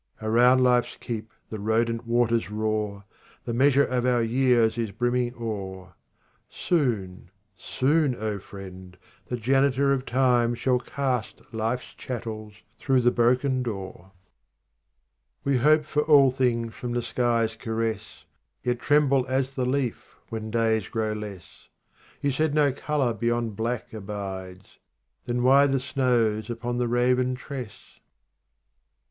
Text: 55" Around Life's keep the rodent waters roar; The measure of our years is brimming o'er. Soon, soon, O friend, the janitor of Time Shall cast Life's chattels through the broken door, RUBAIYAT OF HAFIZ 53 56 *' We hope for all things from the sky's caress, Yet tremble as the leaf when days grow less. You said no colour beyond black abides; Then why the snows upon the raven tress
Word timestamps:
55" 0.15 0.29
Around 0.33 0.63
Life's 0.63 0.97
keep 0.99 1.31
the 1.51 1.59
rodent 1.59 2.07
waters 2.07 2.49
roar; 2.49 3.05
The 3.45 3.53
measure 3.53 3.85
of 3.85 4.03
our 4.03 4.23
years 4.23 4.75
is 4.75 4.89
brimming 4.89 5.35
o'er. 5.39 5.93
Soon, 6.49 7.29
soon, 7.55 8.15
O 8.15 8.39
friend, 8.39 8.97
the 9.27 9.37
janitor 9.37 9.93
of 9.93 10.07
Time 10.07 10.55
Shall 10.55 10.79
cast 10.79 11.43
Life's 11.53 11.93
chattels 11.93 12.55
through 12.79 13.01
the 13.01 13.11
broken 13.11 13.61
door, 13.61 14.11
RUBAIYAT 15.45 15.53
OF 15.57 15.61
HAFIZ 15.61 15.85
53 15.85 15.85
56 15.85 15.95
*' 15.95 15.95
We 15.99 16.01
hope 16.01 16.07
for 16.07 16.11
all 16.11 16.31
things 16.31 16.73
from 16.73 16.91
the 16.93 17.03
sky's 17.03 17.55
caress, 17.55 18.25
Yet 18.63 18.79
tremble 18.79 19.27
as 19.27 19.53
the 19.53 19.65
leaf 19.67 20.15
when 20.29 20.49
days 20.49 20.87
grow 20.87 21.13
less. 21.13 21.67
You 22.21 22.31
said 22.31 22.55
no 22.55 22.73
colour 22.73 23.13
beyond 23.13 23.55
black 23.55 23.93
abides; 23.93 24.79
Then 25.25 25.43
why 25.43 25.67
the 25.67 25.79
snows 25.79 26.49
upon 26.49 26.79
the 26.79 26.87
raven 26.87 27.35
tress 27.35 27.99